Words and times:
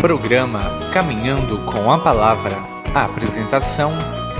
Programa 0.00 0.62
Caminhando 0.94 1.58
com 1.66 1.92
a 1.92 1.98
Palavra. 1.98 2.56
Apresentação: 2.94 3.92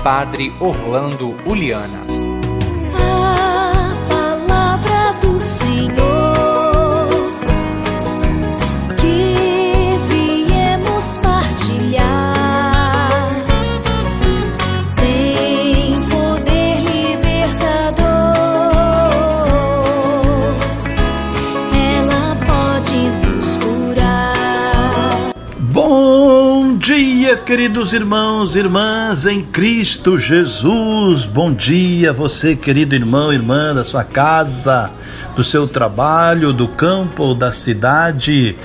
Padre 0.03 0.51
Orlando 0.59 1.35
Uliana. 1.45 2.10
Queridos 27.51 27.91
irmãos 27.91 28.55
e 28.55 28.59
irmãs 28.59 29.25
em 29.25 29.43
Cristo 29.43 30.17
Jesus. 30.17 31.25
Bom 31.25 31.51
dia, 31.51 32.13
você, 32.13 32.55
querido 32.55 32.95
irmão 32.95 33.33
irmã 33.33 33.75
da 33.75 33.83
sua 33.83 34.05
casa, 34.05 34.89
do 35.35 35.43
seu 35.43 35.67
trabalho, 35.67 36.53
do 36.53 36.69
campo 36.69 37.23
ou 37.23 37.35
da 37.35 37.51
cidade, 37.51 38.55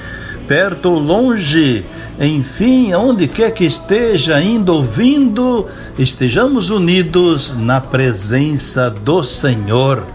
perto 0.47 0.89
ou 0.89 1.01
longe, 1.01 1.85
enfim, 2.21 2.95
onde 2.95 3.27
quer 3.27 3.51
que 3.51 3.65
esteja, 3.65 4.41
indo 4.41 4.73
ou 4.73 4.85
vindo, 4.85 5.67
estejamos 5.99 6.71
unidos 6.71 7.57
na 7.57 7.81
presença 7.81 8.89
do 8.89 9.25
Senhor, 9.25 10.07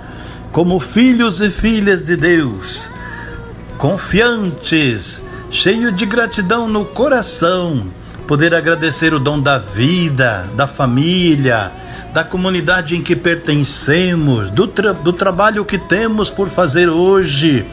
como 0.53 0.79
filhos 0.79 1.41
e 1.41 1.49
filhas 1.49 2.03
de 2.03 2.15
Deus, 2.15 2.87
confiantes, 3.77 5.21
cheios 5.49 5.93
de 5.93 6.05
gratidão 6.05 6.69
no 6.69 6.85
coração 6.85 7.99
poder 8.31 8.55
agradecer 8.55 9.13
o 9.13 9.19
dom 9.19 9.41
da 9.41 9.57
vida, 9.57 10.45
da 10.55 10.65
família, 10.65 11.69
da 12.13 12.23
comunidade 12.23 12.95
em 12.95 13.01
que 13.01 13.13
pertencemos, 13.13 14.49
do, 14.49 14.67
tra 14.67 14.93
do 14.93 15.11
trabalho 15.11 15.65
que 15.65 15.77
temos 15.77 16.29
por 16.29 16.47
fazer 16.47 16.87
hoje. 16.87 17.65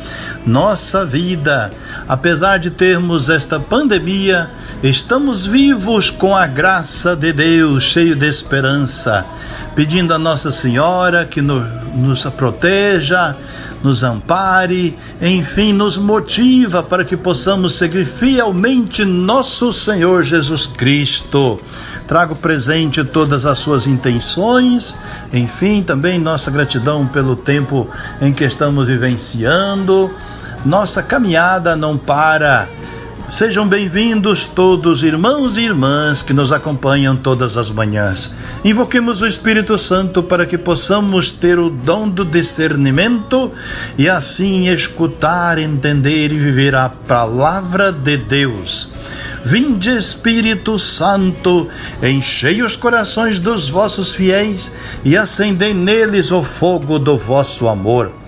Nossa 0.44 1.06
vida, 1.06 1.70
apesar 2.08 2.58
de 2.58 2.72
termos 2.72 3.28
esta 3.28 3.60
pandemia, 3.60 4.50
estamos 4.82 5.46
vivos 5.46 6.10
com 6.10 6.34
a 6.34 6.48
graça 6.48 7.14
de 7.14 7.32
Deus, 7.32 7.84
cheio 7.84 8.16
de 8.16 8.26
esperança, 8.26 9.24
pedindo 9.76 10.12
a 10.12 10.18
Nossa 10.18 10.50
Senhora 10.50 11.24
que 11.24 11.40
no, 11.40 11.60
nos 11.94 12.24
proteja, 12.24 13.36
nos 13.82 14.02
ampare, 14.02 14.96
enfim, 15.20 15.72
nos 15.72 15.96
motiva 15.96 16.82
para 16.82 17.04
que 17.04 17.16
possamos 17.16 17.74
seguir 17.74 18.04
fielmente 18.04 19.04
nosso 19.04 19.72
Senhor 19.72 20.22
Jesus 20.22 20.66
Cristo. 20.66 21.60
Trago 22.06 22.34
presente 22.34 23.04
todas 23.04 23.44
as 23.44 23.58
suas 23.58 23.86
intenções, 23.86 24.96
enfim, 25.32 25.82
também 25.82 26.18
nossa 26.18 26.50
gratidão 26.50 27.06
pelo 27.06 27.36
tempo 27.36 27.86
em 28.20 28.32
que 28.32 28.44
estamos 28.44 28.88
vivenciando. 28.88 30.10
Nossa 30.64 31.02
caminhada 31.02 31.76
não 31.76 31.96
para 31.96 32.68
Sejam 33.30 33.68
bem-vindos 33.68 34.46
todos, 34.46 35.02
irmãos 35.02 35.58
e 35.58 35.60
irmãs 35.60 36.22
que 36.22 36.32
nos 36.32 36.50
acompanham 36.50 37.14
todas 37.14 37.58
as 37.58 37.70
manhãs. 37.70 38.30
Invoquemos 38.64 39.20
o 39.20 39.26
Espírito 39.26 39.76
Santo 39.76 40.22
para 40.22 40.46
que 40.46 40.56
possamos 40.56 41.30
ter 41.30 41.58
o 41.58 41.68
dom 41.68 42.08
do 42.08 42.24
discernimento 42.24 43.52
e 43.98 44.08
assim 44.08 44.68
escutar, 44.68 45.58
entender 45.58 46.32
e 46.32 46.38
viver 46.38 46.74
a 46.74 46.88
palavra 46.88 47.92
de 47.92 48.16
Deus. 48.16 48.92
Vinde, 49.44 49.90
Espírito 49.90 50.78
Santo, 50.78 51.68
enchei 52.02 52.62
os 52.62 52.76
corações 52.76 53.38
dos 53.38 53.68
vossos 53.68 54.14
fiéis 54.14 54.74
e 55.04 55.18
acendei 55.18 55.74
neles 55.74 56.32
o 56.32 56.42
fogo 56.42 56.98
do 56.98 57.18
vosso 57.18 57.68
amor. 57.68 58.10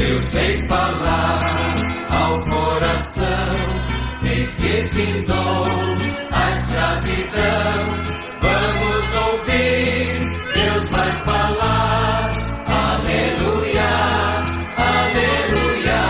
Deus 0.00 0.24
vem 0.28 0.66
falar 0.66 1.40
ao 2.08 2.42
eis 4.24 4.54
que 4.54 4.88
findou 4.94 5.66
a 6.32 6.50
escravidão. 6.50 7.84
Vamos 8.40 9.14
ouvir, 9.28 10.24
Deus 10.54 10.88
vai 10.88 11.10
falar. 11.20 12.32
Aleluia, 12.66 13.90
aleluia, 14.78 16.00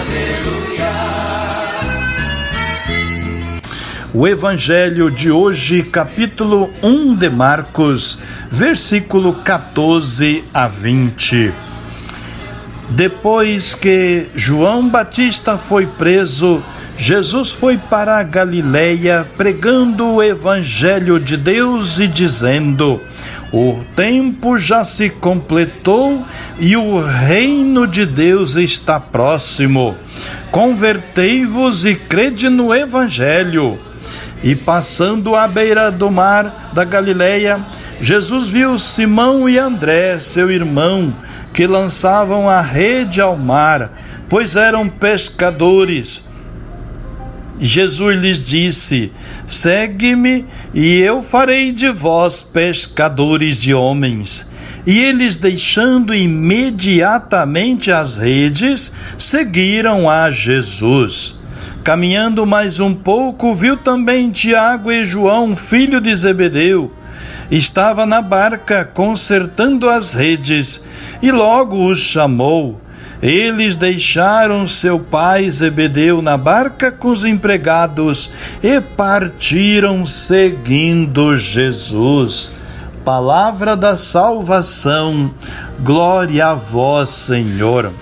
aleluia. 0.00 0.92
O 4.14 4.26
Evangelho 4.26 5.10
de 5.10 5.30
hoje, 5.30 5.82
capítulo 5.82 6.70
1 6.82 7.14
de 7.14 7.28
Marcos, 7.28 8.18
versículo 8.50 9.34
14 9.34 10.42
a 10.54 10.66
20. 10.66 11.69
Depois 12.90 13.74
que 13.74 14.26
João 14.34 14.88
Batista 14.88 15.56
foi 15.56 15.86
preso, 15.86 16.60
Jesus 16.98 17.50
foi 17.50 17.78
para 17.78 18.18
a 18.18 18.22
Galiléia 18.22 19.26
pregando 19.36 20.06
o 20.06 20.22
evangelho 20.22 21.20
de 21.20 21.36
Deus 21.36 22.00
e 22.00 22.08
dizendo: 22.08 23.00
O 23.52 23.84
tempo 23.94 24.58
já 24.58 24.82
se 24.82 25.08
completou 25.08 26.26
e 26.58 26.76
o 26.76 27.00
reino 27.00 27.86
de 27.86 28.04
Deus 28.04 28.56
está 28.56 28.98
próximo. 28.98 29.96
Convertei-vos 30.50 31.84
e 31.84 31.94
crede 31.94 32.48
no 32.48 32.74
evangelho. 32.74 33.78
E 34.42 34.56
passando 34.56 35.36
à 35.36 35.46
beira 35.46 35.92
do 35.92 36.10
mar 36.10 36.70
da 36.72 36.84
Galiléia, 36.84 37.60
Jesus 38.00 38.48
viu 38.48 38.78
Simão 38.78 39.48
e 39.48 39.58
André, 39.58 40.18
seu 40.18 40.50
irmão, 40.50 41.14
que 41.52 41.66
lançavam 41.66 42.48
a 42.48 42.60
rede 42.60 43.20
ao 43.20 43.36
mar, 43.36 43.92
pois 44.28 44.56
eram 44.56 44.88
pescadores. 44.88 46.22
Jesus 47.60 48.18
lhes 48.18 48.46
disse: 48.46 49.12
Segue-me, 49.46 50.46
e 50.72 50.98
eu 50.98 51.22
farei 51.22 51.72
de 51.72 51.90
vós 51.90 52.42
pescadores 52.42 53.56
de 53.56 53.74
homens. 53.74 54.48
E 54.86 54.98
eles, 54.98 55.36
deixando 55.36 56.14
imediatamente 56.14 57.92
as 57.92 58.16
redes, 58.16 58.90
seguiram 59.18 60.08
a 60.08 60.30
Jesus. 60.30 61.38
Caminhando 61.84 62.46
mais 62.46 62.80
um 62.80 62.94
pouco, 62.94 63.54
viu 63.54 63.76
também 63.76 64.30
Tiago 64.30 64.90
e 64.90 65.04
João, 65.04 65.54
filho 65.54 66.00
de 66.00 66.14
Zebedeu. 66.14 66.92
Estava 67.50 68.06
na 68.06 68.22
barca 68.22 68.84
consertando 68.84 69.88
as 69.88 70.14
redes, 70.14 70.82
e 71.22 71.30
logo 71.30 71.86
os 71.86 71.98
chamou. 71.98 72.80
Eles 73.22 73.76
deixaram 73.76 74.66
seu 74.66 74.98
pai 74.98 75.50
Zebedeu 75.50 76.22
na 76.22 76.38
barca 76.38 76.90
com 76.90 77.08
os 77.08 77.24
empregados 77.24 78.30
e 78.62 78.80
partiram 78.80 80.06
seguindo 80.06 81.36
Jesus. 81.36 82.50
Palavra 83.04 83.76
da 83.76 83.96
salvação, 83.96 85.34
glória 85.80 86.46
a 86.46 86.54
vós, 86.54 87.10
Senhor. 87.10 87.92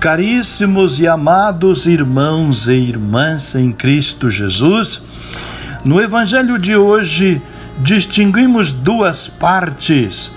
Caríssimos 0.00 0.98
e 0.98 1.06
amados 1.06 1.86
irmãos 1.86 2.66
e 2.66 2.72
irmãs 2.72 3.54
em 3.54 3.72
Cristo 3.72 4.28
Jesus, 4.28 5.02
no 5.84 6.00
Evangelho 6.00 6.58
de 6.58 6.76
hoje 6.76 7.40
distinguimos 7.78 8.72
duas 8.72 9.28
partes. 9.28 10.32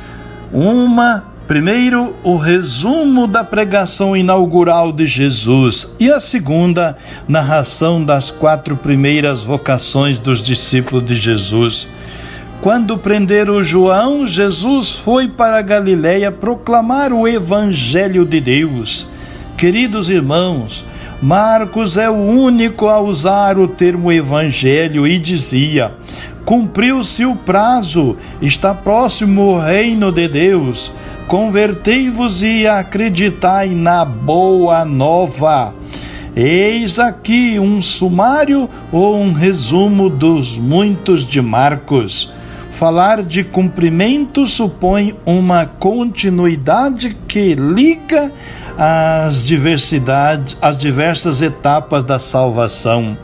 Uma 0.51 1.23
Primeiro, 1.49 2.15
o 2.23 2.37
resumo 2.37 3.25
da 3.25 3.43
pregação 3.43 4.15
inaugural 4.15 4.91
de 4.91 5.07
Jesus 5.07 5.95
e 5.99 6.07
a 6.11 6.19
segunda, 6.19 6.95
narração 7.27 8.03
das 8.03 8.29
quatro 8.29 8.77
primeiras 8.77 9.41
vocações 9.41 10.19
dos 10.19 10.43
discípulos 10.43 11.03
de 11.03 11.15
Jesus. 11.15 11.87
Quando 12.61 12.99
prenderam 12.99 13.63
João, 13.63 14.27
Jesus 14.27 14.91
foi 14.91 15.27
para 15.27 15.59
Galiléia 15.63 16.31
proclamar 16.31 17.11
o 17.11 17.27
evangelho 17.27 18.27
de 18.27 18.39
Deus. 18.39 19.07
Queridos 19.57 20.07
irmãos, 20.07 20.85
Marcos 21.19 21.97
é 21.97 22.11
o 22.11 22.13
único 22.13 22.87
a 22.87 23.01
usar 23.01 23.57
o 23.57 23.67
termo 23.67 24.11
evangelho 24.11 25.07
e 25.07 25.17
dizia: 25.17 25.93
Cumpriu-se 26.49 27.27
o 27.27 27.35
prazo, 27.35 28.17
está 28.41 28.73
próximo 28.73 29.53
o 29.53 29.59
reino 29.59 30.11
de 30.11 30.27
Deus. 30.27 30.91
Convertei-vos 31.27 32.41
e 32.41 32.65
acreditai 32.65 33.69
na 33.69 34.03
boa 34.03 34.83
nova. 34.83 35.75
Eis 36.35 36.97
aqui 36.97 37.59
um 37.59 37.83
sumário 37.83 38.67
ou 38.91 39.15
um 39.15 39.31
resumo 39.31 40.09
dos 40.09 40.57
muitos 40.57 41.23
de 41.23 41.39
Marcos. 41.39 42.33
Falar 42.71 43.21
de 43.21 43.43
cumprimento 43.43 44.47
supõe 44.47 45.15
uma 45.27 45.67
continuidade 45.67 47.15
que 47.27 47.53
liga 47.53 48.31
as 48.75 49.43
diversidades, 49.43 50.57
as 50.59 50.79
diversas 50.79 51.43
etapas 51.43 52.03
da 52.03 52.17
salvação. 52.17 53.15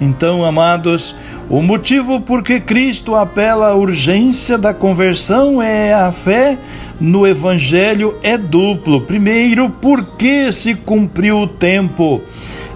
Então, 0.00 0.42
amados, 0.42 1.14
o 1.52 1.60
motivo 1.60 2.18
por 2.18 2.42
que 2.42 2.58
Cristo 2.58 3.14
apela 3.14 3.68
à 3.68 3.74
urgência 3.74 4.56
da 4.56 4.72
conversão 4.72 5.60
é 5.60 5.92
a 5.92 6.10
fé 6.10 6.56
no 6.98 7.26
Evangelho 7.26 8.14
é 8.22 8.38
duplo. 8.38 9.02
Primeiro, 9.02 9.68
porque 9.68 10.50
se 10.50 10.74
cumpriu 10.74 11.40
o 11.40 11.46
tempo. 11.46 12.22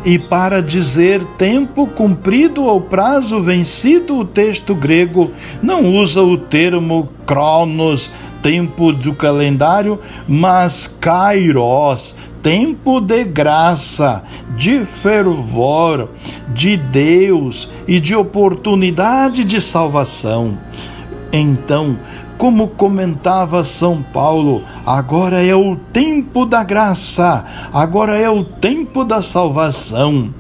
E 0.05 0.19
para 0.19 0.61
dizer 0.61 1.25
tempo 1.39 1.87
cumprido 1.87 2.65
ou 2.65 2.79
prazo 2.79 3.41
vencido, 3.41 4.19
o 4.19 4.27
texto 4.27 4.75
grego 4.75 5.31
não 5.63 5.91
usa 5.95 6.23
o 6.23 6.37
termo 6.37 7.09
cronos, 7.25 8.13
tempo 8.43 8.93
do 8.93 9.15
calendário, 9.15 9.99
mas 10.29 10.87
kairos, 10.87 12.15
tempo 12.47 13.01
de 13.01 13.25
graça, 13.25 14.23
de 14.57 14.87
fervor, 14.87 16.11
de 16.55 16.77
Deus 16.77 17.69
e 17.89 17.99
de 17.99 18.15
oportunidade 18.15 19.45
de 19.45 19.61
salvação. 19.61 20.57
Então, 21.33 21.99
como 22.39 22.69
comentava 22.69 23.65
São 23.65 24.01
Paulo, 24.01 24.63
agora 24.87 25.45
é 25.45 25.57
o 25.57 25.75
tempo 25.75 26.47
da 26.47 26.63
graça, 26.63 27.45
agora 27.73 28.17
é 28.17 28.31
o 28.31 28.45
tempo 28.45 29.05
da 29.05 29.21
salvação. 29.21 30.33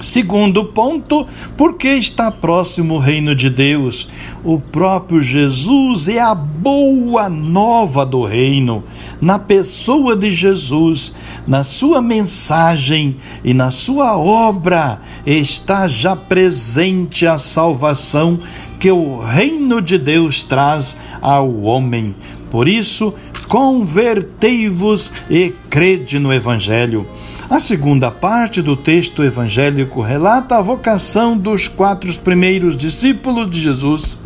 Segundo 0.00 0.64
ponto, 0.64 1.26
porque 1.58 1.88
está 1.88 2.30
próximo 2.30 2.94
o 2.94 2.98
reino 2.98 3.34
de 3.34 3.50
Deus. 3.50 4.08
O 4.42 4.58
próprio 4.58 5.20
Jesus 5.20 6.08
é 6.08 6.18
a 6.18 6.34
boa 6.34 7.28
nova 7.28 8.06
do 8.06 8.24
reino. 8.24 8.82
Na 9.20 9.38
pessoa 9.38 10.16
de 10.16 10.32
Jesus, 10.32 11.14
na 11.46 11.64
sua 11.64 12.00
mensagem 12.00 13.16
e 13.44 13.52
na 13.52 13.70
sua 13.70 14.16
obra, 14.16 15.02
está 15.26 15.86
já 15.86 16.16
presente 16.16 17.26
a 17.26 17.36
salvação 17.36 18.38
que 18.78 18.90
o 18.90 19.18
reino 19.18 19.82
de 19.82 19.98
Deus 19.98 20.42
traz 20.42 20.96
ao 21.20 21.60
homem. 21.60 22.16
Por 22.50 22.66
isso, 22.66 23.14
convertei-vos 23.48 25.12
e 25.28 25.52
crede 25.68 26.18
no 26.18 26.32
Evangelho. 26.32 27.06
A 27.50 27.58
segunda 27.58 28.12
parte 28.12 28.62
do 28.62 28.76
texto 28.76 29.24
evangélico 29.24 30.00
relata 30.00 30.56
a 30.56 30.62
vocação 30.62 31.36
dos 31.36 31.66
quatro 31.66 32.16
primeiros 32.20 32.76
discípulos 32.76 33.50
de 33.50 33.60
Jesus, 33.60 34.16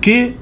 que 0.00 0.36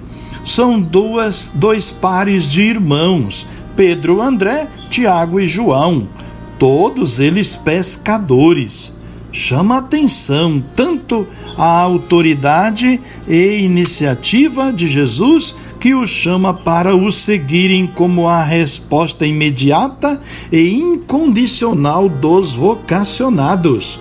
são 0.44 0.78
duas, 0.78 1.50
dois 1.54 1.90
pares 1.90 2.44
de 2.44 2.60
irmãos, 2.60 3.46
Pedro, 3.74 4.20
André, 4.20 4.68
Tiago 4.90 5.40
e 5.40 5.48
João, 5.48 6.10
todos 6.58 7.20
eles 7.20 7.56
pescadores. 7.56 8.94
Chama 9.32 9.78
atenção 9.78 10.62
tanto 10.76 11.26
a 11.56 11.80
autoridade 11.80 13.00
e 13.26 13.60
iniciativa 13.62 14.70
de 14.70 14.88
Jesus 14.88 15.56
que 15.80 15.94
os 15.94 16.10
chama 16.10 16.52
para 16.52 16.94
o 16.94 17.10
seguirem 17.10 17.86
como 17.86 18.28
a 18.28 18.44
resposta 18.44 19.26
imediata 19.26 20.20
e 20.52 20.74
incondicional 20.74 22.06
dos 22.06 22.54
vocacionados. 22.54 23.98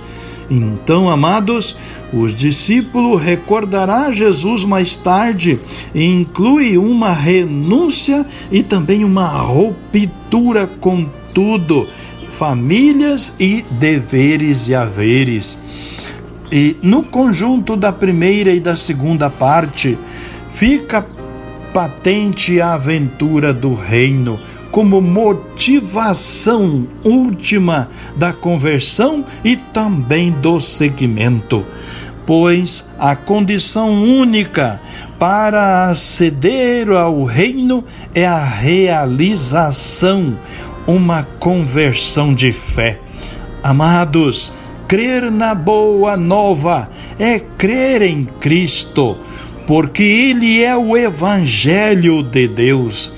Então, 0.51 1.09
amados, 1.09 1.77
os 2.11 2.35
discípulos 2.35 3.21
recordará 3.21 4.11
Jesus 4.11 4.65
mais 4.65 4.95
tarde 4.97 5.57
e 5.95 6.03
inclui 6.03 6.77
uma 6.77 7.13
renúncia 7.13 8.25
e 8.51 8.61
também 8.61 9.05
uma 9.05 9.27
ruptura 9.27 10.67
com 10.81 11.07
tudo, 11.33 11.87
famílias 12.33 13.35
e 13.39 13.63
deveres 13.71 14.67
e 14.67 14.75
haveres. 14.75 15.57
E 16.51 16.75
no 16.81 17.03
conjunto 17.03 17.77
da 17.77 17.91
primeira 17.91 18.51
e 18.51 18.59
da 18.59 18.75
segunda 18.75 19.29
parte, 19.29 19.97
fica 20.51 21.05
patente 21.73 22.59
a 22.59 22.73
aventura 22.73 23.53
do 23.53 23.73
reino 23.73 24.39
como 24.71 25.01
motivação 25.01 26.87
última 27.03 27.89
da 28.15 28.31
conversão 28.31 29.25
e 29.43 29.55
também 29.55 30.31
do 30.31 30.59
seguimento, 30.59 31.65
pois 32.25 32.89
a 32.99 33.15
condição 33.15 34.03
única 34.03 34.79
para 35.17 35.87
aceder 35.87 36.89
ao 36.91 37.23
reino 37.23 37.83
é 38.13 38.25
a 38.25 38.43
realização, 38.43 40.37
uma 40.87 41.23
conversão 41.39 42.33
de 42.33 42.53
fé. 42.53 42.99
Amados, 43.61 44.53
crer 44.87 45.31
na 45.31 45.53
boa 45.53 46.15
nova 46.15 46.89
é 47.17 47.39
crer 47.39 48.01
em 48.01 48.25
Cristo 48.39 49.17
porque 49.69 50.01
ele 50.01 50.63
é 50.63 50.75
o 50.75 50.97
Evangelho 50.97 52.23
de 52.23 52.47
Deus. 52.47 53.13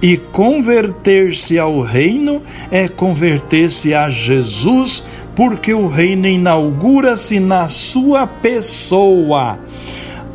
E 0.00 0.16
converter-se 0.16 1.58
ao 1.58 1.80
reino 1.80 2.44
é 2.70 2.86
converter-se 2.86 3.92
a 3.92 4.08
Jesus, 4.08 5.02
porque 5.34 5.74
o 5.74 5.88
reino 5.88 6.28
inaugura-se 6.28 7.40
na 7.40 7.66
sua 7.66 8.24
pessoa. 8.24 9.58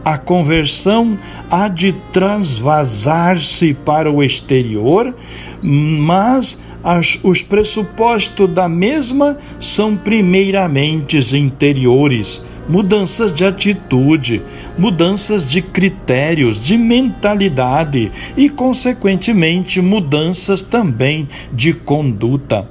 A 0.03 0.17
conversão 0.17 1.17
há 1.49 1.69
de 1.69 1.93
transvasar-se 2.11 3.73
para 3.73 4.11
o 4.11 4.21
exterior, 4.21 5.15
mas 5.63 6.61
as, 6.83 7.17
os 7.23 7.43
pressupostos 7.43 8.49
da 8.49 8.67
mesma 8.67 9.37
são 9.57 9.95
primeiramente 9.95 11.17
interiores 11.33 12.50
mudanças 12.71 13.35
de 13.35 13.43
atitude, 13.43 14.41
mudanças 14.77 15.45
de 15.45 15.61
critérios, 15.61 16.57
de 16.57 16.77
mentalidade 16.77 18.09
e, 18.37 18.47
consequentemente, 18.47 19.81
mudanças 19.81 20.61
também 20.61 21.27
de 21.51 21.73
conduta. 21.73 22.65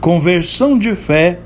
Conversão 0.00 0.78
de 0.78 0.96
fé 0.96 1.38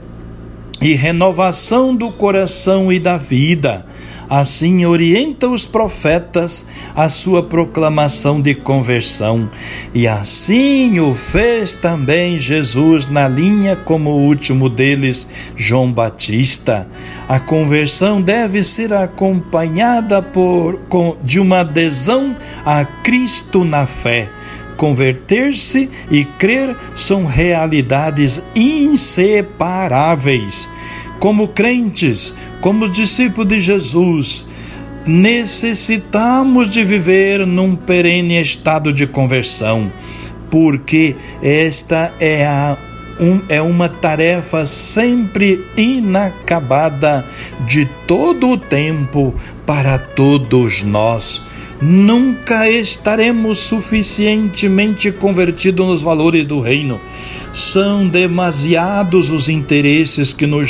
e 0.81 0.95
renovação 0.95 1.95
do 1.95 2.13
coração 2.13 2.93
e 2.93 3.01
da 3.01 3.19
vida 3.19 3.85
Assim 4.31 4.87
orienta 4.87 5.47
os 5.49 5.67
profetas 5.67 6.65
a 6.95 7.09
sua 7.09 7.43
proclamação 7.43 8.41
de 8.41 8.55
conversão, 8.55 9.51
e 9.93 10.07
assim 10.07 11.01
o 11.01 11.13
fez 11.15 11.75
também 11.75 12.39
Jesus 12.39 13.11
na 13.11 13.27
linha 13.27 13.75
como 13.75 14.11
o 14.11 14.21
último 14.21 14.69
deles, 14.69 15.27
João 15.57 15.91
Batista. 15.91 16.89
A 17.29 17.41
conversão 17.41 18.23
deve 18.23 18.63
ser 18.63 18.93
acompanhada 18.93 20.23
por, 20.23 20.79
com, 20.89 21.17
de 21.25 21.41
uma 21.41 21.63
adesão 21.63 22.37
a 22.65 22.85
Cristo 22.85 23.65
na 23.65 23.85
fé. 23.85 24.29
Converter-se 24.77 25.91
e 26.09 26.25
crer 26.25 26.77
são 26.95 27.27
realidades 27.27 28.45
inseparáveis. 28.55 30.69
Como 31.21 31.49
crentes, 31.49 32.35
como 32.61 32.89
discípulos 32.89 33.49
de 33.49 33.61
Jesus, 33.61 34.49
necessitamos 35.07 36.71
de 36.71 36.83
viver 36.83 37.47
num 37.47 37.77
perene 37.77 38.41
estado 38.41 38.93
de 38.93 39.07
conversão, 39.07 39.93
porque 40.51 41.15
esta 41.43 42.13
é 42.19 42.47
a 42.47 42.77
um, 43.21 43.43
é 43.51 43.61
uma 43.61 43.89
tarefa 43.89 44.65
sempre 44.65 45.63
inacabada 45.77 47.27
de 47.67 47.87
todo 48.07 48.49
o 48.49 48.57
tempo 48.57 49.35
para 49.67 49.99
todos 49.99 50.83
nós. 50.83 51.43
Nunca 51.83 52.69
estaremos 52.71 53.59
suficientemente 53.59 55.13
convertidos 55.13 55.87
nos 55.87 56.03
valores 56.03 56.47
do 56.47 56.61
reino. 56.61 56.99
São 57.53 58.09
demasiados 58.09 59.31
os 59.31 59.49
interesses 59.49 60.33
que 60.33 60.47
nos 60.47 60.69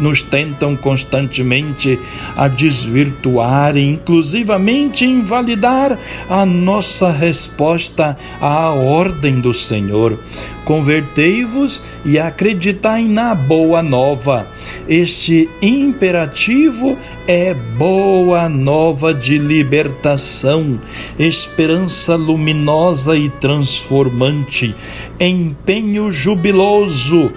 nos 0.00 0.22
tentam 0.22 0.76
constantemente 0.76 1.98
a 2.36 2.48
desvirtuar 2.48 3.76
e 3.76 3.84
inclusivamente 3.86 5.04
invalidar 5.04 5.98
a 6.28 6.44
nossa 6.46 7.10
resposta 7.10 8.16
à 8.40 8.70
ordem 8.70 9.40
do 9.40 9.52
Senhor. 9.52 10.18
Convertei-vos 10.64 11.82
e 12.04 12.18
acreditai 12.18 13.02
na 13.02 13.34
boa 13.34 13.82
nova. 13.82 14.46
Este 14.88 15.48
imperativo 15.60 16.96
é 17.26 17.54
boa 17.54 18.48
nova 18.48 19.12
de 19.12 19.38
libertação, 19.38 20.80
esperança 21.18 22.14
luminosa 22.14 23.16
e 23.16 23.28
transformante, 23.28 24.74
empenho 25.18 26.12
jubiloso 26.12 27.32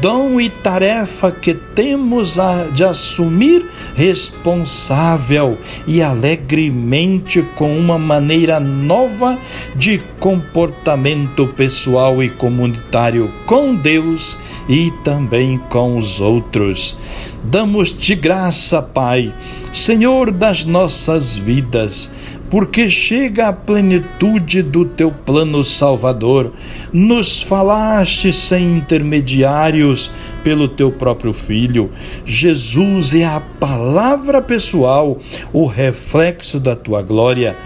dom 0.00 0.40
e 0.40 0.48
tarefa 0.48 1.30
que 1.30 1.52
temos 1.52 2.38
a, 2.38 2.64
de 2.64 2.82
assumir 2.82 3.66
responsável 3.94 5.58
e 5.86 6.02
alegremente 6.02 7.42
com 7.54 7.76
uma 7.78 7.98
maneira 7.98 8.58
nova 8.58 9.38
de 9.76 10.00
comportamento 10.18 11.46
pessoal 11.48 12.22
e 12.22 12.30
comunitário 12.30 13.30
com 13.46 13.74
Deus 13.74 14.38
e 14.68 14.90
também 15.04 15.58
com 15.68 15.98
os 15.98 16.20
outros. 16.20 16.96
Damos-te 17.44 18.14
graça, 18.14 18.80
Pai, 18.80 19.32
Senhor 19.72 20.30
das 20.30 20.64
nossas 20.64 21.36
vidas 21.36 22.10
porque 22.50 22.88
chega 22.88 23.48
a 23.48 23.52
plenitude 23.52 24.62
do 24.62 24.84
teu 24.84 25.10
plano 25.10 25.64
salvador. 25.64 26.52
Nos 26.92 27.42
falaste 27.42 28.32
sem 28.32 28.78
intermediários 28.78 30.10
pelo 30.42 30.68
teu 30.68 30.92
próprio 30.92 31.32
Filho. 31.32 31.90
Jesus 32.24 33.14
é 33.14 33.24
a 33.24 33.40
palavra 33.40 34.40
pessoal, 34.40 35.18
o 35.52 35.66
reflexo 35.66 36.60
da 36.60 36.76
tua 36.76 37.02
glória. 37.02 37.56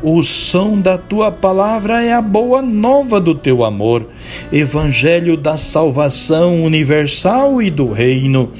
O 0.00 0.22
som 0.22 0.80
da 0.80 0.96
tua 0.96 1.32
palavra 1.32 2.04
é 2.04 2.12
a 2.12 2.22
boa 2.22 2.62
nova 2.62 3.20
do 3.20 3.34
teu 3.34 3.64
amor, 3.64 4.06
evangelho 4.52 5.36
da 5.36 5.56
salvação 5.56 6.62
universal 6.62 7.60
e 7.60 7.68
do 7.68 7.90
reino. 7.90 8.52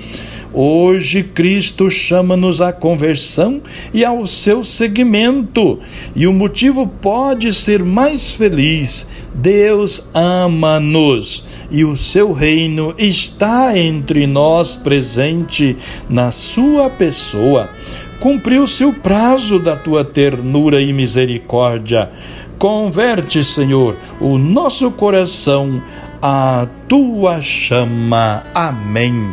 Hoje 0.53 1.23
Cristo 1.23 1.91
chama-nos 1.91 2.61
à 2.61 2.73
conversão 2.73 3.61
e 3.93 4.05
ao 4.05 4.27
seu 4.27 4.65
seguimento, 4.65 5.79
e 6.17 6.27
o 6.27 6.33
motivo 6.33 6.87
pode 6.87 7.53
ser 7.53 7.83
mais 7.85 8.31
feliz. 8.31 9.07
Deus 9.35 10.09
ama-nos 10.15 11.45
e 11.71 11.85
o 11.85 11.97
seu 11.97 12.33
reino 12.33 12.95
está 12.99 13.79
entre 13.79 14.27
nós 14.27 14.75
presente 14.75 15.77
na 16.09 16.31
sua 16.31 16.89
pessoa. 16.89 17.69
Cumpriu-se 18.21 18.85
o 18.85 18.93
prazo 18.93 19.59
da 19.59 19.77
tua 19.77 20.05
ternura 20.05 20.81
e 20.83 20.93
misericórdia. 20.93 22.11
Converte, 22.59 23.45
Senhor, 23.45 23.97
o 24.21 24.37
nosso 24.37 24.91
coração 24.91 25.81
a 26.21 26.67
tua 26.89 27.41
chama. 27.41 28.43
Amém. 28.55 29.33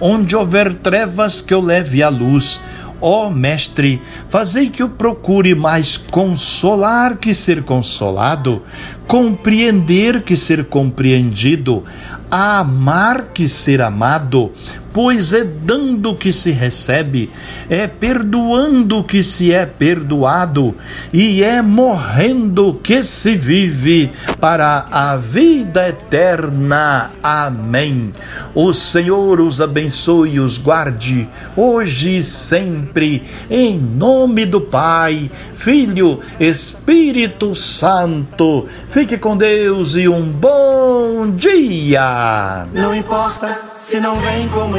onde 0.00 0.36
houver 0.36 0.74
trevas, 0.74 1.40
que 1.40 1.54
eu 1.54 1.60
leve 1.60 2.02
a 2.02 2.08
luz. 2.08 2.60
Ó 3.00 3.26
oh, 3.26 3.30
Mestre, 3.30 4.00
fazei 4.28 4.70
que 4.70 4.82
eu 4.82 4.88
procure 4.88 5.54
mais 5.54 5.96
consolar 5.96 7.16
que 7.16 7.34
ser 7.34 7.62
consolado, 7.62 8.62
compreender 9.06 10.22
que 10.22 10.36
ser 10.36 10.64
compreendido, 10.66 11.84
amar 12.30 13.26
que 13.34 13.48
ser 13.48 13.82
amado, 13.82 14.52
pois 14.94 15.32
é 15.32 15.42
dando 15.42 16.14
que 16.14 16.32
se 16.32 16.52
recebe, 16.52 17.28
é 17.68 17.88
perdoando 17.88 19.02
que 19.02 19.24
se 19.24 19.52
é 19.52 19.66
perdoado, 19.66 20.72
e 21.12 21.42
é 21.42 21.60
morrendo 21.60 22.74
que 22.80 23.02
se 23.02 23.34
vive 23.34 24.12
para 24.40 24.86
a 24.92 25.16
vida 25.16 25.88
eterna. 25.88 27.10
Amém. 27.20 28.12
O 28.54 28.72
Senhor 28.72 29.40
os 29.40 29.60
abençoe 29.60 30.34
e 30.34 30.40
os 30.40 30.58
guarde, 30.58 31.28
hoje 31.56 32.18
e 32.18 32.24
sempre, 32.24 33.24
em 33.50 33.76
nome 33.76 34.46
do 34.46 34.60
Pai, 34.60 35.28
Filho, 35.56 36.20
Espírito 36.38 37.52
Santo. 37.56 38.68
Fique 38.90 39.18
com 39.18 39.36
Deus 39.36 39.96
e 39.96 40.06
um 40.06 40.22
bom 40.22 41.30
dia. 41.30 42.66
Não 42.72 42.94
importa 42.94 43.58
se 43.76 43.98
não 43.98 44.14
vem 44.16 44.48
como 44.48 44.78